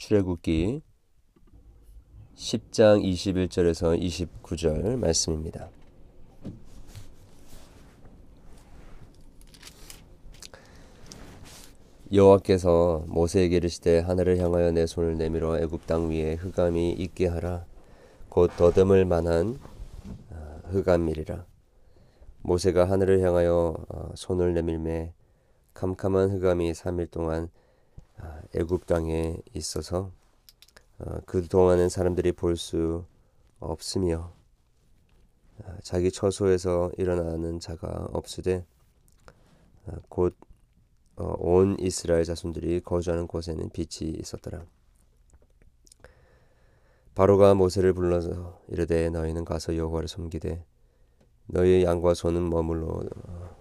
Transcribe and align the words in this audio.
출애굽기 0.00 0.80
10장 2.34 3.04
21절에서 3.04 4.00
29절 4.00 4.96
말씀입니다. 4.96 5.68
여호와께서 12.10 13.04
모세에게 13.08 13.56
이르시되 13.56 13.98
하늘을 13.98 14.38
향하여 14.38 14.70
내 14.70 14.86
손을 14.86 15.18
내밀어 15.18 15.58
애굽 15.58 15.86
땅 15.86 16.08
위에 16.08 16.32
흑암이 16.36 16.92
있게 16.92 17.26
하라 17.26 17.66
곧 18.30 18.50
더듬을 18.56 19.04
만한 19.04 19.60
아, 20.32 20.60
흑암이리라 20.70 21.44
모세가 22.40 22.88
하늘을 22.88 23.20
향하여 23.20 23.76
어, 23.86 24.12
손을 24.14 24.54
내밀매 24.54 25.12
캄캄한 25.74 26.30
흑암이 26.30 26.72
3일 26.72 27.10
동안 27.10 27.50
아, 27.54 27.59
애굽 28.54 28.86
땅에 28.86 29.36
있어서 29.54 30.10
어, 30.98 31.20
그 31.26 31.46
동안은 31.48 31.88
사람들이 31.88 32.32
볼 32.32 32.56
수 32.56 33.04
없으며 33.60 34.32
아, 35.64 35.76
자기 35.82 36.10
처소에서 36.10 36.90
일어나는 36.96 37.60
자가 37.60 38.08
없으되 38.12 38.64
곧어 40.08 40.32
온 41.16 41.76
이스라엘 41.78 42.24
자손들이 42.24 42.80
거주하는 42.80 43.26
곳에는 43.26 43.68
빛이 43.70 44.10
있었더라. 44.12 44.64
바로가 47.14 47.54
모세를 47.54 47.92
불러서 47.92 48.60
이르되 48.68 49.10
너희는 49.10 49.44
가서 49.44 49.76
여호와를 49.76 50.08
섬기되 50.08 50.64
너희의 51.46 51.84
양과 51.84 52.14
소는 52.14 52.48
머물러 52.48 52.86
어, 53.26 53.56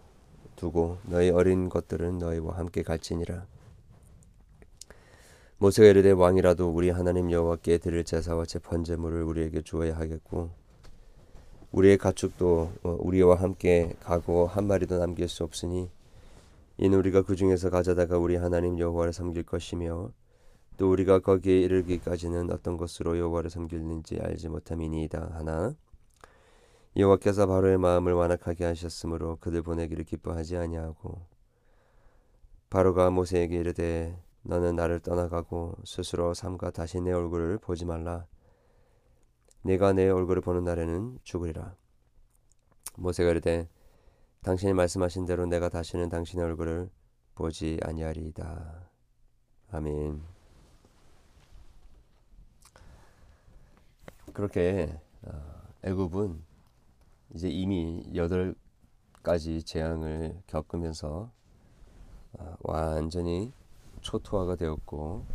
두고 0.55 0.99
너희 1.05 1.29
어린 1.29 1.67
것들은 1.69 2.19
너희와 2.19 2.57
함께 2.57 2.83
갈지니라. 2.83 3.45
모세가 5.61 5.89
이르되 5.89 6.11
왕이라도 6.11 6.69
우리 6.69 6.89
하나님 6.89 7.29
여호와께 7.29 7.79
드릴 7.79 8.05
제사와 8.05 8.45
제 8.45 8.59
번제물을 8.59 9.23
우리에게 9.23 9.61
주어야 9.61 9.97
하겠고 9.97 10.51
우리의 11.73 11.97
가축도 11.97 12.71
어, 12.83 12.97
우리와 12.97 13.35
함께 13.35 13.93
가고 13.99 14.47
한 14.47 14.67
마리도 14.67 14.99
남길 14.99 15.27
수 15.27 15.43
없으니 15.43 15.89
이는 16.77 16.97
우리가 16.97 17.23
그 17.23 17.35
중에서 17.35 17.69
가져다가 17.69 18.17
우리 18.17 18.37
하나님 18.37 18.79
여호와를 18.79 19.11
섬길 19.11 19.43
것이며 19.43 20.11
또 20.77 20.89
우리가 20.89 21.19
거기에 21.19 21.59
이르기까지는 21.59 22.51
어떤 22.53 22.77
것으로 22.77 23.17
여호와를 23.17 23.49
섬길는지 23.49 24.17
알지 24.21 24.47
못함이니이다 24.47 25.31
하나. 25.33 25.75
여호와께서 26.95 27.47
바로의 27.47 27.77
마음을 27.77 28.13
완악하게 28.13 28.63
하셨으므로 28.63 29.35
그들 29.41 29.61
보내기를 29.61 30.05
기뻐하지 30.05 30.55
아니하고 30.55 31.19
바로가 32.69 33.09
모세에게 33.09 33.57
이르되 33.57 34.17
너는 34.43 34.75
나를 34.75 34.99
떠나가고 34.99 35.75
스스로 35.85 36.33
삼가 36.33 36.71
다시 36.71 37.01
내 37.01 37.11
얼굴을 37.11 37.57
보지 37.57 37.85
말라 37.85 38.25
내가 39.61 39.93
내 39.93 40.09
얼굴을 40.09 40.41
보는 40.41 40.63
날에는 40.63 41.19
죽으리라 41.23 41.75
모세가 42.95 43.31
이르되 43.31 43.67
당신이 44.43 44.73
말씀하신 44.73 45.25
대로 45.25 45.45
내가 45.45 45.69
다시는 45.69 46.09
당신의 46.09 46.45
얼굴을 46.45 46.89
보지 47.35 47.79
아니하리이다. 47.83 48.89
아멘. 49.71 50.21
그렇게 54.33 54.99
어, 55.23 55.61
애굽은 55.83 56.41
이제 57.33 57.49
이미 57.49 58.09
여덟 58.15 58.55
가지 59.23 59.61
재앙을 59.63 60.41
겪으면서 60.47 61.31
어, 62.33 62.55
완전히 62.61 63.53
초토화가 64.01 64.55
되었고 64.55 65.25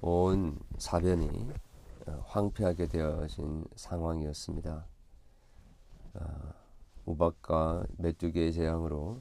온 0.00 0.58
사변이 0.78 1.28
어, 2.06 2.24
황폐하게 2.26 2.86
되어진 2.88 3.64
상황이었습니다. 3.76 4.86
우박과 7.06 7.84
메뚜기의 7.96 8.52
재앙으로 8.52 9.20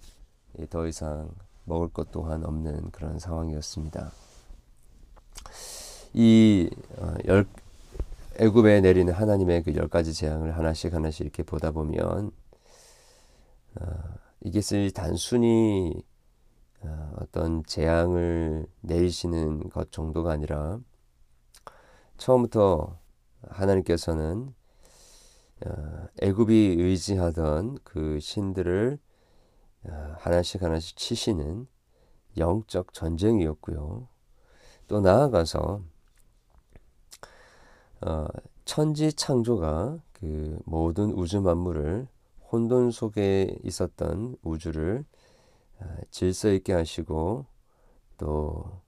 더 0.70 0.88
이상 0.88 1.32
먹을 1.66 1.90
것 1.90 2.12
또한 2.12 2.44
없는 2.46 2.92
그런 2.92 3.20
상황이었습니다. 3.20 4.12
이 6.14 6.70
어, 6.98 7.16
열, 7.26 7.46
애굽에 8.40 8.82
내리는 8.82 9.12
하나님의 9.14 9.64
그 9.64 9.76
열 9.76 9.88
가지 9.88 10.14
재앙을 10.14 10.58
하나씩 10.58 10.94
하나씩 10.94 11.22
이렇게 11.22 11.44
보다 11.44 11.72
보면 11.72 12.32
어, 13.80 13.86
이게 14.42 14.62
단순히 14.92 15.94
어, 16.82 17.14
어떤 17.20 17.64
재앙을 17.64 18.68
내리시는 18.82 19.70
것 19.70 19.92
정도가 19.92 20.32
아니라 20.32 20.80
처음부터 22.18 23.00
하나님께서는 23.48 24.54
어, 25.66 26.08
애굽이 26.22 26.76
의지하던 26.78 27.80
그 27.84 28.20
신들을 28.20 29.00
어, 29.86 30.16
하나씩 30.20 30.62
하나씩 30.62 30.98
치시는 30.98 31.68
영적 32.38 32.94
전쟁이었고요. 32.94 34.08
또 34.88 35.02
나아가서 35.02 35.82
어, 38.02 38.28
천지 38.66 39.12
창조가 39.12 40.00
그 40.14 40.60
모든 40.66 41.12
우주 41.12 41.42
만물을 41.42 42.08
혼돈 42.52 42.92
속에 42.92 43.58
있었던 43.64 44.38
우주를 44.44 45.04
질서 46.12 46.52
있게 46.52 46.74
하시고 46.74 47.46
또 48.18 48.82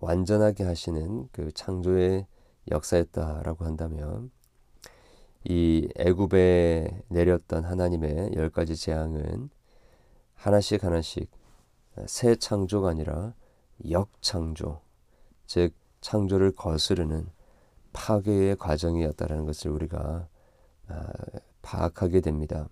완전하게 0.00 0.64
하시는 0.64 1.28
그 1.32 1.52
창조의 1.52 2.26
역사였다라고 2.70 3.64
한다면 3.64 4.30
이 5.44 5.88
애굽에 5.96 7.02
내렸던 7.08 7.64
하나님의 7.64 8.32
열 8.34 8.50
가지 8.50 8.74
재앙은 8.74 9.50
하나씩 10.34 10.84
하나씩 10.84 11.30
새 12.06 12.34
창조가 12.34 12.90
아니라 12.90 13.34
역창조, 13.88 14.80
즉 15.46 15.72
창조를 16.00 16.52
거스르는 16.52 17.28
파괴의 17.92 18.56
과정이었다라는 18.56 19.46
것을 19.46 19.70
우리가 19.70 20.28
아, 20.88 21.12
파악하게 21.62 22.20
됩니다. 22.20 22.68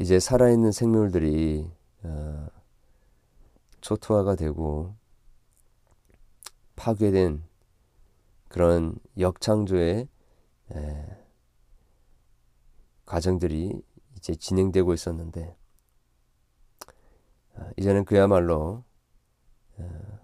아, 0.00 0.02
이제 0.02 0.18
살아있는 0.18 0.72
생물들이 0.72 1.70
아, 2.02 2.48
초토화가 3.82 4.34
되고 4.34 4.94
파괴된 6.76 7.44
그런 8.48 8.98
역창조의 9.18 10.08
예, 10.74 11.18
과정들이 13.04 13.80
이제 14.16 14.34
진행되고 14.34 14.94
있었는데 14.94 15.54
아, 17.56 17.70
이제는 17.76 18.06
그야말로 18.06 18.84
어, 19.76 20.20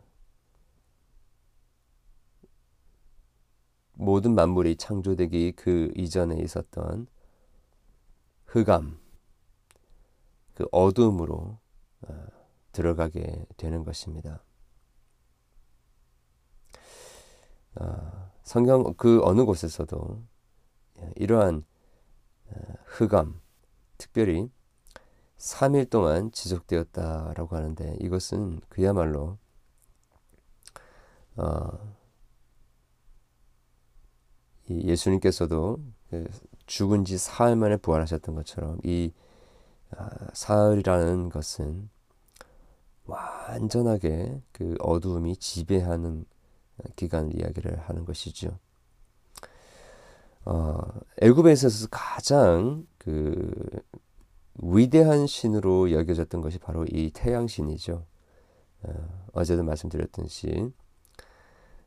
모든 3.92 4.34
만물이 4.34 4.76
창조되기 4.76 5.52
그 5.52 5.92
이전에 5.96 6.36
있었던 6.36 7.06
흑암, 8.46 9.05
그 10.56 10.66
어둠으로 10.72 11.58
어, 12.08 12.26
들어가게 12.72 13.44
되는 13.58 13.84
것입니다. 13.84 14.42
어, 17.74 18.30
성경 18.42 18.94
그 18.94 19.20
어느 19.22 19.44
곳에서도 19.44 20.22
이러한 21.16 21.62
어, 22.48 22.60
흑암, 22.86 23.38
특별히 23.98 24.50
3일 25.36 25.90
동안 25.90 26.32
지속되었다라고 26.32 27.54
하는데 27.54 27.98
이것은 28.00 28.60
그야말로 28.70 29.36
어, 31.36 31.94
예수님께서도 34.70 35.84
그 36.08 36.26
죽은 36.64 37.04
지 37.04 37.18
사흘 37.18 37.56
만에 37.56 37.76
부활하셨던 37.76 38.34
것처럼 38.34 38.78
이 38.84 39.12
아, 39.12 39.25
사흘이라는 40.32 41.28
것은 41.30 41.88
완전하게 43.06 44.42
그 44.52 44.74
어두움이 44.80 45.36
지배하는 45.36 46.24
기간을 46.96 47.38
이야기를 47.38 47.78
하는 47.80 48.04
것이죠. 48.04 48.58
어, 50.44 50.78
애굽에 51.22 51.52
있어서 51.52 51.88
가장 51.90 52.86
그 52.98 53.50
위대한 54.62 55.26
신으로 55.26 55.92
여겨졌던 55.92 56.40
것이 56.40 56.58
바로 56.58 56.84
이 56.88 57.10
태양 57.12 57.46
신이죠. 57.46 58.04
어, 58.82 58.92
어제도 59.32 59.62
말씀드렸던 59.62 60.28
신. 60.28 60.72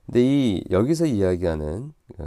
근데 0.06 0.22
이 0.24 0.64
여기서 0.70 1.06
이야기하는 1.06 1.94
어, 2.18 2.26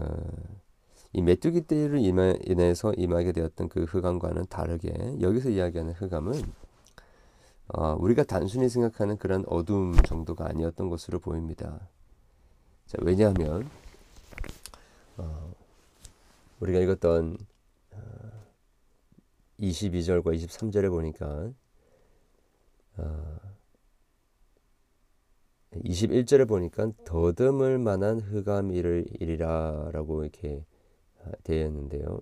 이 1.15 1.21
메뚜기 1.21 1.67
떼를 1.67 1.99
인해서 2.01 2.95
임하게 2.95 3.33
되었던 3.33 3.69
그 3.69 3.85
흑암과는 3.85 4.47
다르게 4.47 5.19
여기서 5.21 5.51
이야기하는 5.51 5.93
흑암은 5.93 6.43
어, 7.75 7.97
우리가 7.99 8.25
단순히 8.25 8.69
생각하는 8.69 9.17
그런 9.19 9.45
어둠 9.47 9.95
정도가 10.03 10.49
아니었던 10.49 10.89
것으로 10.89 11.19
보입니다. 11.19 11.89
자, 12.87 12.97
왜냐하면 13.03 13.69
어, 15.17 15.53
우리가 16.61 16.79
읽었던 16.81 17.37
어, 17.93 17.99
22절과 19.61 20.35
23절에 20.35 20.91
보니까 20.91 21.51
어, 22.97 23.37
21절에 25.75 26.49
보니까 26.49 26.91
더듬을 27.05 27.79
만한 27.79 28.21
흑암이리라라고 28.21 30.23
이렇게 30.23 30.65
아, 31.25 31.31
되어 31.45 31.67
있는데요. 31.67 32.21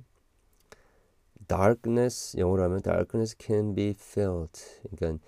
darkness 1.48 2.38
영어로 2.38 2.62
하면 2.64 2.82
darkness 2.82 3.36
can 3.38 3.74
be 3.74 3.90
felt. 3.90 4.80
그러니까 4.90 5.22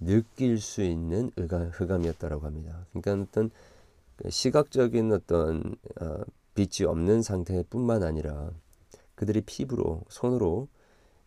느낄 0.00 0.58
수 0.58 0.82
있는 0.82 1.30
흑암, 1.36 1.70
흑암이었다라고 1.72 2.46
합니다. 2.46 2.86
그러니까 2.92 3.22
어떤 3.30 3.50
그 4.16 4.30
시각적인 4.30 5.12
어떤 5.12 5.76
어, 6.00 6.18
빛이 6.54 6.86
없는 6.86 7.22
상태뿐만 7.22 8.02
아니라 8.02 8.50
그들이 9.14 9.40
피부로 9.42 10.02
손으로 10.08 10.68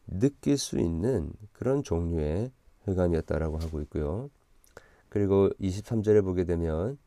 느낄 0.07 0.57
수 0.57 0.77
있는 0.79 1.31
그런 1.53 1.83
종류의 1.83 2.51
흑암이었다라고 2.83 3.57
하고 3.57 3.81
있고요. 3.81 4.29
그리고 5.09 5.49
23절에 5.61 6.23
보게 6.23 6.43
되면 6.43 6.97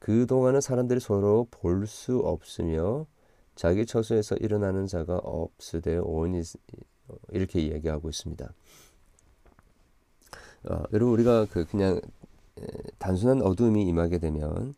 그동안은 0.00 0.60
사람들이 0.60 1.00
서로 1.00 1.46
볼 1.50 1.86
수 1.86 2.18
없으며 2.18 3.06
자기 3.54 3.86
처소에서 3.86 4.36
일어나는 4.36 4.86
자가 4.86 5.16
없으되 5.18 5.98
온이 5.98 6.42
이렇게 7.30 7.60
이야기하고 7.60 8.08
있습니다. 8.08 8.52
어, 10.70 10.82
여러분 10.92 11.12
우리가 11.14 11.46
그 11.50 11.64
그냥 11.66 12.00
단순한 12.98 13.42
어둠이 13.42 13.84
임하게 13.84 14.18
되면 14.18 14.74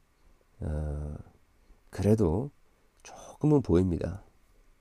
어, 0.61 1.14
그래도 1.90 2.50
조금은 3.02 3.62
보입니다. 3.62 4.23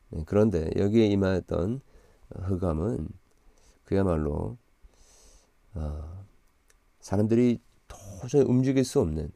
네, 0.09 0.24
그런데 0.25 0.69
여기에 0.75 1.07
임하였던 1.07 1.81
흑암은 2.33 3.07
그야말로 3.83 4.57
어, 5.75 6.25
사람들이 7.00 7.59
도저히 7.88 8.44
움직일 8.44 8.83
수 8.83 9.00
없는 9.00 9.31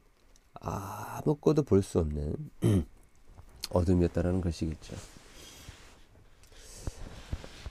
아무것도 0.54 1.64
볼 1.64 1.84
수 1.84 2.00
없는 2.00 2.36
어둠이었다라는 3.70 4.42
것이겠죠. 4.42 4.96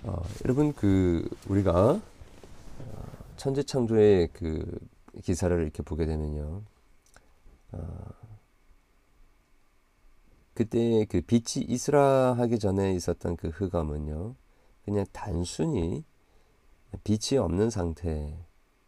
어, 0.05 0.23
여러분 0.45 0.73
그 0.73 1.29
우리가 1.49 2.01
어, 2.01 3.05
천재 3.37 3.63
창조의 3.63 4.29
그 4.33 4.79
기사를 5.23 5.61
이렇게 5.61 5.83
보게 5.83 6.07
되면요. 6.07 6.63
어, 7.73 8.05
그때 10.55 11.05
그 11.09 11.21
빛이 11.21 11.65
이스라 11.69 12.33
하기 12.35 12.59
전에 12.59 12.95
있었던 12.95 13.37
그 13.37 13.49
흑암은요. 13.49 14.35
그냥 14.85 15.05
단순히 15.13 16.05
빛이 17.05 17.39
없는 17.39 17.71
상태, 17.71 18.37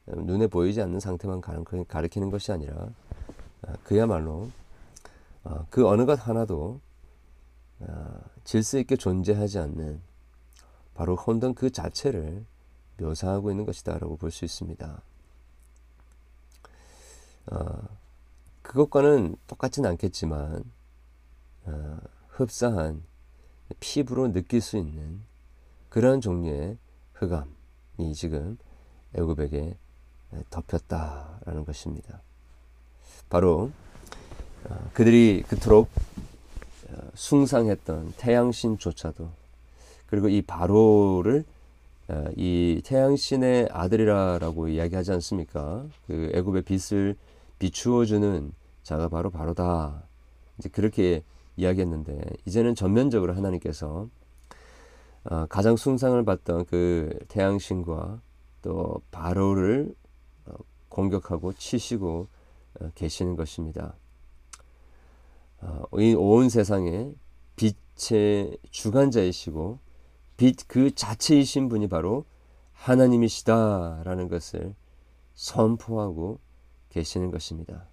눈에 0.06 0.46
보이지 0.46 0.80
않는 0.80 0.98
상태만 1.00 1.40
가리키는 1.86 2.30
것이 2.30 2.52
아니라 2.52 2.88
어, 3.62 3.72
그야말로 3.84 4.50
어, 5.44 5.66
그 5.70 5.86
어느 5.86 6.06
것 6.06 6.26
하나도 6.26 6.80
어, 6.80 6.89
질서 8.44 8.78
있게 8.78 8.96
존재하지 8.96 9.58
않는 9.58 10.00
바로 10.94 11.16
혼돈 11.16 11.54
그 11.54 11.70
자체를 11.70 12.44
묘사하고 12.98 13.50
있는 13.50 13.64
것이다라고 13.64 14.16
볼 14.16 14.30
수 14.30 14.44
있습니다. 14.44 15.02
어, 17.46 17.82
그것과는 18.62 19.36
똑같진 19.46 19.86
않겠지만 19.86 20.62
어, 21.64 21.98
흡사한 22.28 23.02
피부로 23.80 24.32
느낄 24.32 24.60
수 24.60 24.76
있는 24.76 25.22
그런 25.88 26.20
종류의 26.20 26.76
흑암이 27.14 28.14
지금 28.14 28.58
애굽에게 29.14 29.76
덮였다라는 30.50 31.64
것입니다. 31.64 32.20
바로 33.28 33.70
어, 34.64 34.90
그들이 34.92 35.44
그토록 35.48 35.88
숭상했던 37.20 38.14
태양신조차도 38.16 39.28
그리고 40.06 40.30
이 40.30 40.40
바로를 40.40 41.44
어, 42.08 42.24
이 42.34 42.80
태양신의 42.82 43.68
아들이라고 43.70 44.68
이야기하지 44.68 45.12
않습니까? 45.12 45.84
그 46.06 46.32
애굽의 46.34 46.62
빛을 46.62 47.16
비추어 47.58 48.06
주는 48.06 48.52
자가 48.82 49.08
바로 49.08 49.30
바로다. 49.30 50.02
이제 50.58 50.70
그렇게 50.70 51.22
이야기했는데 51.56 52.20
이제는 52.46 52.74
전면적으로 52.74 53.34
하나님께서 53.34 54.08
어, 55.24 55.46
가장 55.46 55.76
숭상을 55.76 56.24
받던 56.24 56.64
그 56.64 57.16
태양신과 57.28 58.18
또 58.62 59.02
바로를 59.10 59.94
어, 60.46 60.54
공격하고 60.88 61.52
치시고 61.52 62.28
계시는 62.94 63.36
것입니다. 63.36 63.94
어, 65.60 65.84
온 65.92 66.48
세상에 66.48 67.12
빛의 67.56 68.58
주관자이시고 68.70 69.78
빛 70.36 70.66
그 70.66 70.94
자체이신 70.94 71.68
분이 71.68 71.88
바로 71.88 72.24
하나님이시다라는 72.72 74.28
것을 74.28 74.74
선포하고 75.34 76.38
계시는 76.88 77.30
것입니다. 77.30 77.86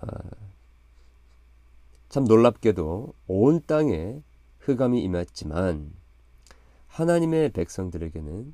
어, 0.00 0.06
참 2.08 2.24
놀랍게도 2.24 3.14
온 3.28 3.62
땅에 3.66 4.20
흑암이 4.60 5.00
임했지만 5.02 5.92
하나님의 6.88 7.50
백성들에게는 7.52 8.52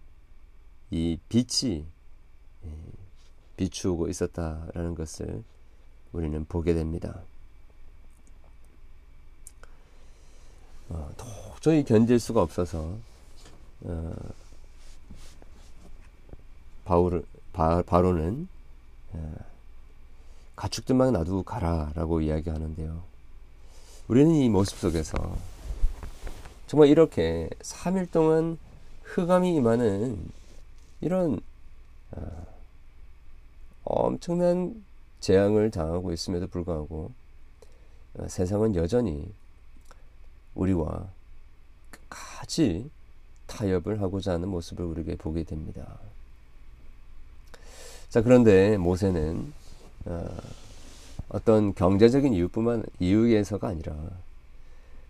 이 0.90 1.19
빛이 1.28 1.87
예, 2.64 2.70
비추고 3.56 4.08
있었다라는 4.08 4.94
것을 4.94 5.43
우리는 6.12 6.44
보게 6.46 6.74
됩니다. 6.74 7.20
어, 10.88 11.10
도저히 11.16 11.84
견딜 11.84 12.18
수가 12.18 12.42
없어서 12.42 12.96
어, 13.82 14.14
바울 16.84 17.24
바, 17.52 17.82
바로는 17.82 18.48
어, 19.12 19.34
가축들만 20.54 21.12
놔두고 21.12 21.42
가라라고 21.42 22.20
이야기하는데요. 22.20 23.02
우리는 24.08 24.34
이 24.34 24.48
모습 24.48 24.78
속에서 24.78 25.36
정말 26.66 26.88
이렇게 26.88 27.50
3일 27.60 28.10
동안 28.10 28.58
흑암이 29.02 29.54
임하는 29.56 30.30
이런 31.00 31.40
어, 32.12 32.46
엄청난 33.84 34.84
재앙을 35.26 35.73
당하고 35.73 36.12
있음에도 36.12 36.47
불구하고 36.47 37.11
어, 38.14 38.28
세상은 38.28 38.76
여전히 38.76 39.28
우리와 40.54 41.09
끝까지 41.90 42.88
타협을 43.49 44.00
하고자 44.00 44.35
하는 44.35 44.49
모습을 44.49 44.85
우리에게 44.85 45.16
보게 45.16 45.42
됩니다. 45.42 45.99
자 48.09 48.23
그런데 48.23 48.76
모세는 48.76 49.52
어, 50.04 50.28
어떤 51.30 51.75
경제적인 51.75 52.33
이유뿐만 52.33 52.85
이유에서가 53.00 53.66
아니라 53.66 53.97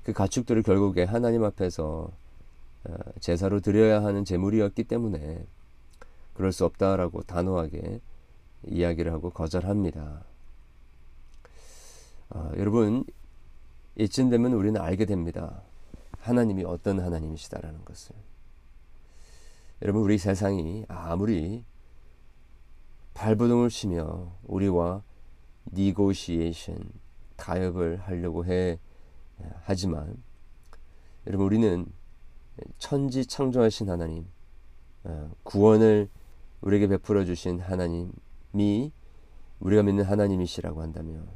그 0.03 0.15
가축들을 0.15 0.63
결국에 0.63 1.05
하나님 1.05 1.45
앞에서 1.45 2.11
어, 2.85 2.95
제사로 3.21 3.61
드려야 3.61 4.03
하는 4.03 4.25
제물이었기 4.25 4.85
때문에 4.85 5.45
그럴 6.33 6.53
수 6.53 6.65
없다라고 6.65 7.25
단호하게 7.25 8.01
이야기를 8.65 9.13
하고 9.13 9.31
거절합니다. 9.31 10.25
아, 12.31 12.53
여러분 12.57 13.05
이쯤 13.97 14.31
되면 14.31 14.53
우리는 14.53 14.81
알게 14.81 15.05
됩니다. 15.05 15.63
하나님이 16.21 16.65
어떤 16.65 17.01
하나님이시다라는 17.01 17.85
것을. 17.85 18.15
여러분 19.83 20.03
우리 20.03 20.19
세상이 20.19 20.85
아무리 20.89 21.65
발버둥을 23.15 23.71
치며 23.71 24.33
우리와 24.45 25.03
니고시에이션 25.73 26.79
타협을 27.37 27.99
하려고 27.99 28.45
해 28.47 28.79
하지만 29.63 30.17
여러분 31.27 31.47
우리는 31.47 31.87
천지 32.79 33.27
창조하신 33.27 33.91
하나님 33.91 34.27
어, 35.05 35.31
구원을 35.43 36.09
우리에게 36.63 36.89
베풀어 36.89 37.25
주신 37.25 37.61
하나님 37.61 38.07
미 38.07 38.26
우리가 39.61 39.83
믿는 39.83 40.05
하나님이시라고 40.05 40.83
한다면 40.83 41.29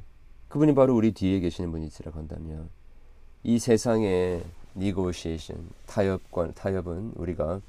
그분이 0.49 0.75
바로 0.75 0.95
우리 0.95 1.13
뒤에 1.13 1.41
계시는 1.41 1.71
분이시라고 1.71 2.19
한다면 2.19 2.69
이 3.43 3.59
세상의 3.59 4.45
니고시에이션 4.77 5.69
타협과 5.87 6.53
타협은 6.53 7.13
우리가 7.17 7.61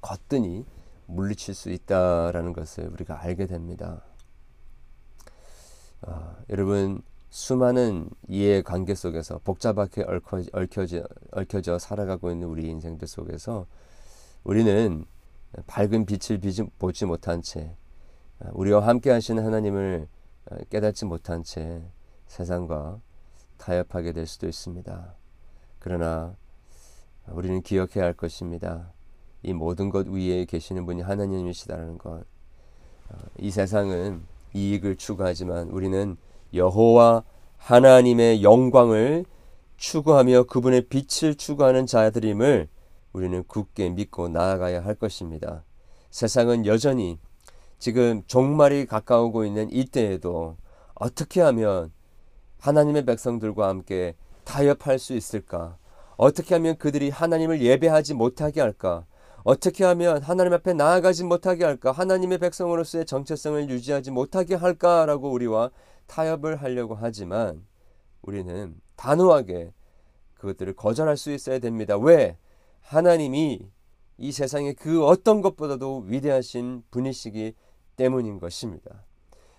거뜬히 0.00 0.64
물리칠 1.06 1.54
수 1.54 1.70
있다라는 1.70 2.52
것을 2.52 2.88
우리가 2.88 3.20
알게 3.22 3.46
됩니다. 3.46 4.02
아, 6.02 6.36
여러분 6.50 7.02
수많은 7.30 8.08
이해 8.28 8.62
관계 8.62 8.94
속에서 8.94 9.40
복잡하게 9.42 10.04
얽혀, 10.04 10.42
얽혀져, 10.52 11.04
얽혀져 11.32 11.78
살아가고 11.78 12.30
있는 12.30 12.48
우리 12.48 12.68
인생들 12.68 13.08
속에서 13.08 13.66
우리는 14.44 15.04
밝은 15.66 16.06
빛을 16.06 16.40
보지 16.78 17.06
못한 17.06 17.42
채 17.42 17.60
아, 17.60 17.83
우리와 18.52 18.86
함께 18.86 19.10
하시는 19.10 19.44
하나님을 19.44 20.08
아, 20.50 20.56
깨닫지 20.70 21.04
못한 21.06 21.42
채 21.42 21.82
세상과 22.26 23.00
타협하게 23.56 24.12
될 24.12 24.26
수도 24.26 24.46
있습니다. 24.46 25.14
그러나 25.78 26.36
우리는 27.28 27.62
기억해야 27.62 28.04
할 28.04 28.12
것입니다. 28.12 28.92
이 29.42 29.52
모든 29.52 29.90
것 29.90 30.06
위에 30.06 30.44
계시는 30.44 30.86
분이 30.86 31.02
하나님이시다는 31.02 31.98
것. 31.98 32.24
어, 33.10 33.16
이 33.38 33.50
세상은 33.50 34.22
이익을 34.54 34.96
추구하지만 34.96 35.68
우리는 35.68 36.16
여호와 36.52 37.24
하나님의 37.56 38.42
영광을 38.42 39.24
추구하며 39.76 40.44
그분의 40.44 40.88
빛을 40.88 41.34
추구하는 41.34 41.86
자들임을 41.86 42.68
우리는 43.12 43.44
굳게 43.46 43.90
믿고 43.90 44.28
나아가야 44.28 44.84
할 44.84 44.94
것입니다. 44.94 45.64
세상은 46.10 46.66
여전히 46.66 47.18
지금 47.78 48.22
종말이 48.26 48.86
가까우고 48.86 49.44
있는 49.44 49.70
이때에도 49.70 50.56
어떻게 50.94 51.40
하면 51.40 51.92
하나님의 52.60 53.04
백성들과 53.04 53.68
함께 53.68 54.14
타협할 54.44 54.98
수 54.98 55.14
있을까? 55.14 55.76
어떻게 56.16 56.54
하면 56.54 56.76
그들이 56.78 57.10
하나님을 57.10 57.60
예배하지 57.60 58.14
못하게 58.14 58.60
할까? 58.60 59.04
어떻게 59.42 59.84
하면 59.84 60.22
하나님 60.22 60.54
앞에 60.54 60.72
나아가지 60.72 61.24
못하게 61.24 61.64
할까? 61.64 61.92
하나님의 61.92 62.38
백성으로서의 62.38 63.04
정체성을 63.04 63.68
유지하지 63.68 64.10
못하게 64.10 64.54
할까라고 64.54 65.30
우리와 65.30 65.70
타협을 66.06 66.56
하려고 66.56 66.94
하지만 66.94 67.66
우리는 68.22 68.74
단호하게 68.96 69.72
그것들을 70.34 70.74
거절할 70.74 71.16
수 71.16 71.30
있어야 71.32 71.58
됩니다. 71.58 71.98
왜? 71.98 72.38
하나님이 72.80 73.68
이 74.18 74.32
세상의 74.32 74.74
그 74.74 75.04
어떤 75.04 75.42
것보다도 75.42 76.04
위대하신 76.06 76.84
분이시기 76.90 77.54
때문인 77.96 78.38
것입니다. 78.38 79.04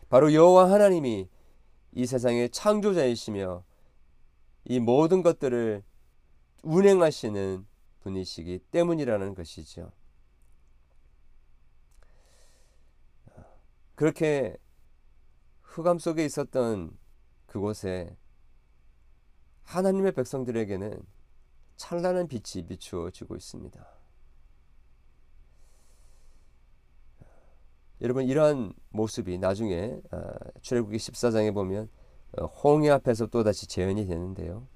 바로 0.10 0.34
여호와 0.34 0.72
하나님이 0.72 1.30
이 1.92 2.06
세상의 2.06 2.50
창조자이시며 2.50 3.64
이 4.66 4.80
모든 4.80 5.22
것들을 5.22 5.84
운행하시는 6.64 7.66
분이시기 8.02 8.60
때문이라는 8.72 9.36
것이죠. 9.36 9.92
그렇게 13.96 14.58
흑암 15.62 16.00
속에 16.00 16.26
있었던 16.26 16.98
그곳에 17.46 18.18
하나님의 19.64 20.12
백성들에게는 20.14 21.02
찬란한 21.78 22.28
빛이 22.28 22.68
비추어지고 22.68 23.36
있습니다. 23.36 23.95
여러분 28.02 28.26
이러한 28.26 28.74
모습이 28.90 29.38
나중에 29.38 29.98
아, 30.12 30.34
출애굽기 30.62 30.98
14장에 30.98 31.54
보면 31.54 31.90
어, 32.38 32.46
홍해 32.46 32.90
앞에서 32.90 33.28
또다시 33.28 33.68
재현이 33.68 34.06
되는데요. 34.06 34.68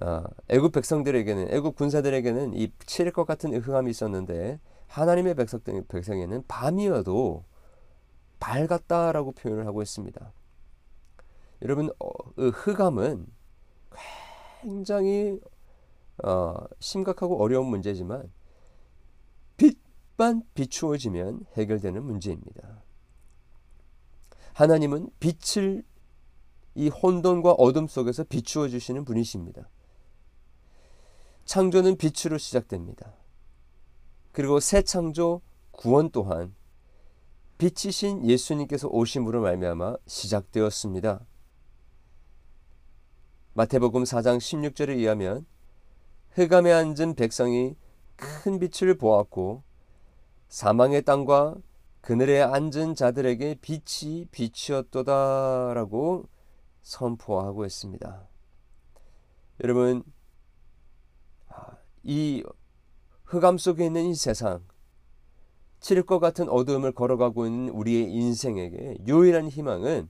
어, 0.00 0.22
애굽 0.48 0.72
백성들에게는 0.72 1.52
애굽 1.52 1.76
군사들에게는 1.76 2.54
이 2.54 2.72
칠일 2.86 3.12
것 3.12 3.26
같은 3.26 3.54
흑암이 3.54 3.90
있었는데 3.90 4.60
하나님의 4.86 5.34
백성 5.34 5.60
백성에는 5.88 6.44
밤이어도 6.46 7.44
밝았다라고 8.40 9.32
표현을 9.32 9.66
하고 9.66 9.82
있습니다. 9.82 10.32
여러분 11.62 11.90
어, 11.98 12.08
흑암은 12.36 13.26
굉장히 14.62 15.40
어, 16.24 16.54
심각하고 16.78 17.42
어려운 17.42 17.66
문제지만 17.66 18.32
빛만 20.18 20.42
비추어지면 20.54 21.46
해결되는 21.56 22.02
문제입니다. 22.02 22.82
하나님은 24.52 25.08
빛을 25.20 25.84
이 26.74 26.88
혼돈과 26.88 27.52
어둠 27.52 27.86
속에서 27.86 28.24
비추어 28.24 28.68
주시는 28.68 29.04
분이십니다. 29.04 29.68
창조는 31.44 31.96
빛으로 31.96 32.36
시작됩니다. 32.36 33.14
그리고 34.32 34.60
새 34.60 34.82
창조 34.82 35.40
구원 35.70 36.10
또한 36.10 36.54
빛이신 37.56 38.26
예수님께서 38.26 38.88
오심으로 38.88 39.40
말미암아 39.40 39.96
시작되었습니다. 40.06 41.24
마태복음 43.54 44.02
4장 44.02 44.38
16절에 44.38 44.90
의하면 44.90 45.46
흑암에 46.32 46.72
앉은 46.72 47.14
백성이 47.14 47.76
큰 48.16 48.58
빛을 48.58 48.96
보았고 48.98 49.67
사망의 50.48 51.02
땅과 51.02 51.56
그늘에 52.00 52.40
앉은 52.40 52.94
자들에게 52.94 53.56
빛이 53.60 54.26
빛이었도다라고 54.30 56.28
선포하고 56.82 57.66
있습니다. 57.66 58.28
여러분 59.64 60.02
이 62.02 62.42
흑암 63.24 63.58
속에 63.58 63.86
있는 63.86 64.06
이 64.06 64.14
세상, 64.14 64.64
칠 65.80 66.02
것 66.02 66.18
같은 66.18 66.48
어두움을 66.48 66.92
걸어가고 66.92 67.46
있는 67.46 67.68
우리의 67.68 68.10
인생에게 68.10 68.98
유일한 69.06 69.48
희망은 69.48 70.08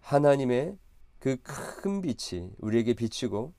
하나님의 0.00 0.78
그 1.18 1.36
큰 1.42 2.00
빛이 2.00 2.50
우리에게 2.58 2.94
비치고 2.94 3.52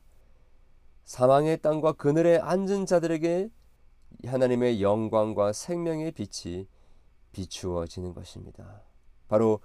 사망의 1.04 1.62
땅과 1.62 1.94
그늘에 1.94 2.38
앉은 2.38 2.86
자들에게 2.86 3.50
하나님의 4.26 4.82
영광과 4.82 5.54
생명의 5.54 6.12
빛이 6.12 6.68
비추어지는 7.32 8.14
것입니다. 8.14 8.82
바로 9.28 9.60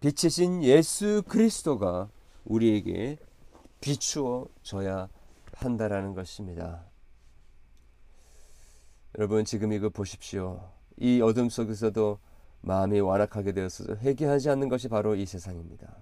빛이신 0.00 0.62
예수 0.62 1.22
그리스도가 1.26 2.10
우리에게 2.44 3.18
비추어져야 3.80 5.08
한다라는 5.54 6.14
것입니다. 6.14 6.84
여러분 9.18 9.44
지금 9.44 9.72
이거 9.72 9.88
보십시오. 9.88 10.70
이 10.98 11.20
어둠 11.22 11.48
속에서도 11.48 12.18
마음이 12.60 13.00
완악하게 13.00 13.52
되어서 13.52 13.96
회개하지 13.96 14.50
않는 14.50 14.68
것이 14.68 14.88
바로 14.88 15.14
이 15.14 15.24
세상입니다. 15.24 15.96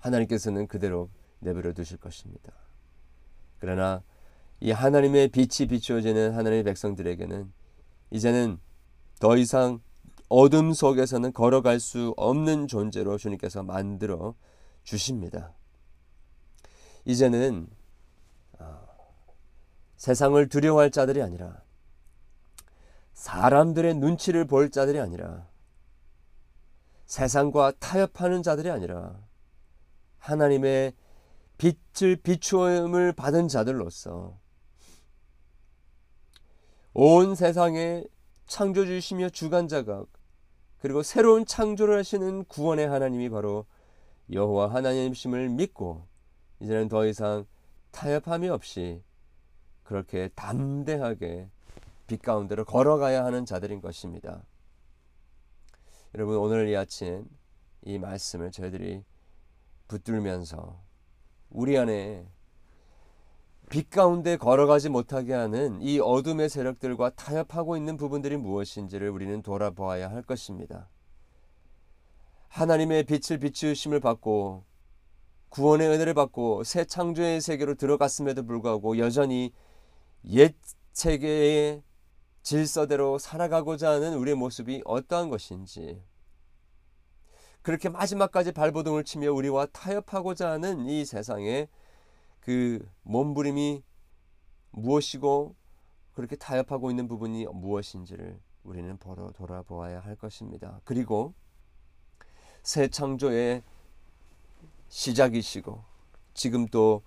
하나님께서는 0.00 0.66
그대로 0.66 1.10
내버려 1.40 1.72
두실 1.72 1.98
것입니다. 1.98 2.52
그러나 3.58 4.02
이 4.60 4.70
하나님의 4.70 5.28
빛이 5.28 5.68
비추어지는 5.68 6.32
하나님의 6.32 6.64
백성들에게는 6.64 7.52
이제는 8.10 8.58
더 9.20 9.36
이상 9.36 9.80
어둠 10.28 10.72
속에서는 10.72 11.32
걸어갈 11.32 11.78
수 11.78 12.14
없는 12.16 12.66
존재로 12.66 13.18
주님께서 13.18 13.62
만들어 13.62 14.34
주십니다. 14.82 15.52
이제는 17.04 17.68
세상을 19.96 20.48
두려워할 20.48 20.90
자들이 20.90 21.22
아니라 21.22 21.62
사람들의 23.14 23.94
눈치를 23.94 24.46
볼 24.46 24.70
자들이 24.70 25.00
아니라 25.00 25.48
세상과 27.06 27.72
타협하는 27.78 28.42
자들이 28.42 28.70
아니라 28.70 29.18
하나님의 30.18 30.92
빛을 31.56 32.16
비추음을 32.16 33.12
받은 33.12 33.48
자들로서 33.48 34.38
온 36.98 37.34
세상에 37.34 38.04
창조주시며 38.46 39.28
주관자가 39.28 40.06
그리고 40.78 41.02
새로운 41.02 41.44
창조를 41.44 41.98
하시는 41.98 42.42
구원의 42.44 42.88
하나님이 42.88 43.28
바로 43.28 43.66
여호와 44.32 44.72
하나님이심을 44.72 45.50
믿고 45.50 46.06
이제는 46.58 46.88
더 46.88 47.04
이상 47.04 47.44
타협함이 47.90 48.48
없이 48.48 49.02
그렇게 49.82 50.28
담대하게 50.28 51.50
빛 52.06 52.22
가운데로 52.22 52.64
걸어가야 52.64 53.26
하는 53.26 53.44
자들인 53.44 53.82
것입니다. 53.82 54.42
여러분 56.14 56.38
오늘 56.38 56.66
이 56.66 56.76
아침 56.78 57.28
이 57.82 57.98
말씀을 57.98 58.50
저희들이 58.52 59.04
붙들면서 59.88 60.80
우리 61.50 61.76
안에 61.76 62.26
빛 63.68 63.90
가운데 63.90 64.36
걸어가지 64.36 64.88
못하게 64.88 65.32
하는 65.32 65.80
이 65.82 65.98
어둠의 65.98 66.48
세력들과 66.48 67.10
타협하고 67.10 67.76
있는 67.76 67.96
부분들이 67.96 68.36
무엇인지를 68.36 69.10
우리는 69.10 69.42
돌아보아야 69.42 70.08
할 70.08 70.22
것입니다. 70.22 70.88
하나님의 72.48 73.04
빛을 73.04 73.38
비추심을 73.38 74.00
받고 74.00 74.64
구원의 75.48 75.88
은혜를 75.88 76.14
받고 76.14 76.64
새 76.64 76.84
창조의 76.84 77.40
세계로 77.40 77.74
들어갔음에도 77.74 78.44
불구하고 78.44 78.98
여전히 78.98 79.52
옛 80.26 80.54
세계의 80.92 81.82
질서대로 82.42 83.18
살아가고자 83.18 83.90
하는 83.90 84.14
우리의 84.14 84.36
모습이 84.36 84.82
어떠한 84.84 85.28
것인지 85.28 86.00
그렇게 87.62 87.88
마지막까지 87.88 88.52
발버둥을 88.52 89.02
치며 89.02 89.32
우리와 89.32 89.66
타협하고자 89.72 90.52
하는 90.52 90.86
이 90.86 91.04
세상의 91.04 91.68
그 92.46 92.78
몸부림이 93.02 93.82
무엇이고 94.70 95.56
그렇게 96.12 96.36
타협하고 96.36 96.90
있는 96.90 97.08
부분이 97.08 97.44
무엇인지를 97.46 98.40
우리는 98.62 98.96
보러 98.98 99.32
돌아보아야 99.32 99.98
할 99.98 100.14
것입니다. 100.14 100.80
그리고 100.84 101.34
새 102.62 102.86
창조의 102.86 103.64
시작이시고 104.86 105.82
지금 106.34 106.68
또 106.68 107.02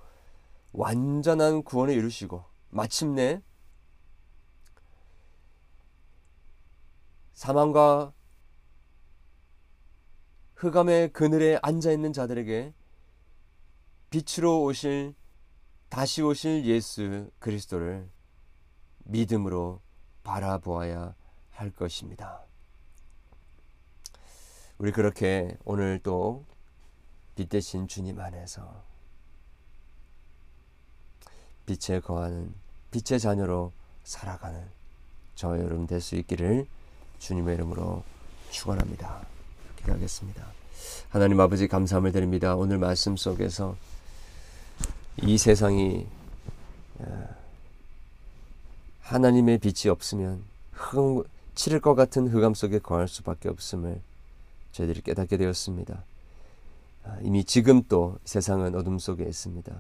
완전한 0.74 1.64
구원을 1.64 1.94
이루시고 1.94 2.44
마침내 2.68 3.42
사망과 7.32 8.12
흑암의 10.56 11.14
그늘에 11.14 11.60
앉아 11.62 11.94
있는 11.94 12.12
자들에게 12.12 12.74
빛으로 14.10 14.64
오실 14.64 15.16
다시 15.90 16.22
오실 16.22 16.66
예수 16.66 17.30
그리스도를 17.40 18.08
믿음으로 19.06 19.82
바라보아야 20.24 21.16
할 21.52 21.72
것입니다. 21.72 22.42
우리 24.78 24.92
그렇게 24.92 25.58
오늘 25.66 26.00
또 26.00 26.46
빛 27.40 27.48
대신 27.48 27.88
주님 27.88 28.20
안에서 28.20 28.84
빛에 31.66 32.02
거하는 32.02 32.54
빛의 32.92 33.18
자녀로 33.22 33.72
살아가는 34.04 34.62
저 35.36 35.58
여러분 35.58 35.88
될 35.88 36.02
수 36.02 36.18
있기를 36.18 36.68
주님의 37.20 37.56
이름으로 37.56 38.04
축원합니다. 38.52 39.26
기도하겠습니다. 39.78 40.46
하나님 41.08 41.40
아버지 41.40 41.70
감사함을 41.70 42.12
드립니다. 42.12 42.56
오늘 42.58 42.78
말씀 42.78 43.16
속에서 43.16 43.78
이 45.24 45.38
세상이 45.38 46.08
어, 47.00 47.28
하나님의 49.02 49.58
빛이 49.58 49.90
없으면 49.90 50.44
흑, 50.72 51.28
치를 51.56 51.82
것 51.82 51.96
같은 51.96 52.28
흑암 52.28 52.54
속에 52.54 52.80
거할 52.80 53.08
수밖에 53.08 53.50
없음을 53.50 54.02
저희들이 54.72 55.02
깨닫게 55.02 55.38
되었습니다. 55.38 56.04
아, 57.04 57.18
이미 57.22 57.44
지금 57.44 57.84
또 57.90 58.18
세상은 58.24 58.76
어둠 58.76 59.00
속에 59.00 59.24
있습니다. 59.24 59.76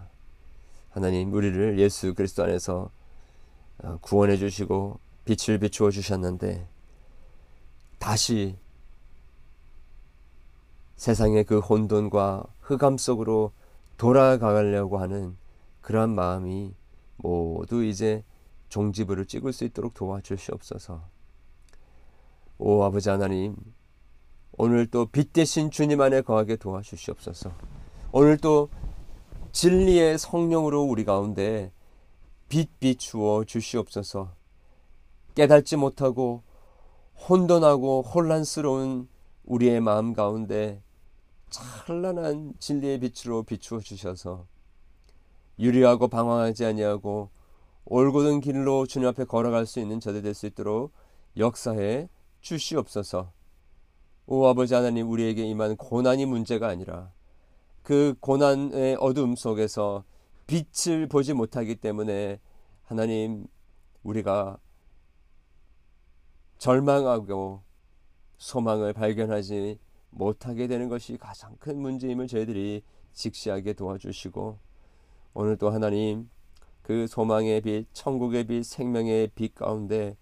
하나님 0.91 1.33
우리를 1.33 1.79
예수 1.79 2.13
그리스도 2.13 2.43
안에서 2.43 2.89
어, 3.83 3.97
구원해 4.01 4.37
주시고 4.37 4.99
빛을 5.25 5.59
비추어 5.59 5.91
주셨는데 5.91 6.67
다시 7.99 8.57
세상의 10.97 11.45
그 11.45 11.59
혼돈과 11.59 12.43
흑암 12.61 12.97
속으로 12.97 13.51
돌아가려고 13.99 14.97
하는 14.97 15.37
그러한 15.81 16.15
마음이 16.15 16.73
모두 17.17 17.83
이제 17.83 18.23
종지부를 18.69 19.25
찍을 19.25 19.51
수 19.51 19.65
있도록 19.65 19.93
도와주시옵소서. 19.93 21.03
오 22.59 22.83
아버지 22.83 23.09
하나님, 23.09 23.57
오늘 24.53 24.87
또 24.87 25.05
빛 25.05 25.33
대신 25.33 25.69
주님 25.69 25.99
안에 25.99 26.21
거하게 26.21 26.55
도와주시옵소서. 26.55 27.51
오늘 28.13 28.37
또 28.37 28.69
진리의 29.51 30.17
성령으로 30.17 30.81
우리 30.81 31.03
가운데 31.03 31.73
빛 32.47 32.79
비추어 32.79 33.43
주시옵소서. 33.43 34.31
깨닫지 35.35 35.75
못하고 35.75 36.43
혼돈하고 37.27 38.03
혼란스러운 38.03 39.09
우리의 39.43 39.81
마음 39.81 40.13
가운데 40.13 40.81
찬란한 41.49 42.53
진리의 42.59 42.99
빛으로 42.99 43.43
비추어 43.43 43.79
주셔서 43.79 44.47
유리하고 45.59 46.07
방황하지 46.07 46.65
아니하고 46.65 47.29
올곧은 47.85 48.39
길로 48.41 48.85
주님 48.85 49.07
앞에 49.07 49.25
걸어갈 49.25 49.65
수 49.65 49.79
있는 49.79 49.99
저들 49.99 50.21
될 50.21 50.33
수 50.33 50.45
있도록 50.45 50.93
역사해 51.37 52.07
주시옵소서. 52.41 53.31
오 54.27 54.45
아버지 54.47 54.73
하나님 54.73 55.09
우리에게 55.09 55.43
임한 55.43 55.75
고난이 55.75 56.25
문제가 56.27 56.67
아니라 56.67 57.11
그 57.81 58.15
고난의 58.19 58.97
어둠 58.99 59.35
속에서 59.35 60.03
빛을 60.45 61.07
보지 61.07 61.33
못하기 61.33 61.77
때문에 61.77 62.39
하나님 62.83 63.47
우리가 64.03 64.59
절망하고 66.59 67.63
소망을 68.37 68.93
발견하지 68.93 69.79
못하게 70.09 70.67
되는 70.67 70.89
것이 70.89 71.17
가장 71.17 71.55
큰 71.59 71.79
문제임을 71.79 72.27
저희들이 72.27 72.83
직시하게 73.13 73.73
도와주시고 73.73 74.57
오늘 75.33 75.57
또 75.57 75.69
하나님 75.69 76.29
그 76.81 77.07
소망의 77.07 77.61
빛, 77.61 77.87
천국의 77.93 78.45
빛, 78.45 78.63
생명의 78.63 79.31
빛 79.35 79.53
가운데 79.55 80.17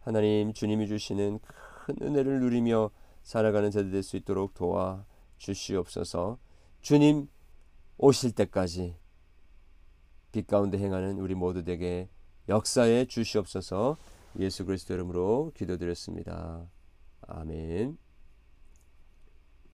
하나님 0.00 0.52
주님이 0.52 0.86
주시는 0.86 1.40
큰 1.42 1.96
은혜를 2.00 2.40
누리며 2.40 2.90
살아가는 3.22 3.70
자들 3.70 3.90
될 3.90 4.02
수 4.02 4.16
있도록 4.16 4.54
도와 4.54 5.04
주시옵소서. 5.38 6.38
주님 6.80 7.28
오실 7.98 8.32
때까지 8.32 8.96
빛 10.32 10.46
가운데 10.46 10.78
행하는 10.78 11.18
우리 11.18 11.34
모두에게 11.34 12.08
역사에 12.48 13.04
주시옵소서. 13.06 13.96
예수 14.38 14.64
그리스도 14.64 14.94
이름으로 14.94 15.52
기도드렸습니다. 15.54 16.68